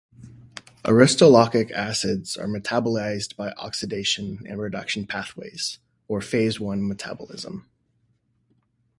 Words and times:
Aristolochic 0.83 1.69
acids 1.73 2.35
are 2.35 2.47
metabolized 2.47 3.35
by 3.35 3.51
oxidation 3.51 4.41
and 4.49 4.59
reduction 4.59 5.05
pathways, 5.05 5.77
or 6.07 6.21
phase 6.21 6.59
one 6.59 6.87
metabolism. 6.87 7.69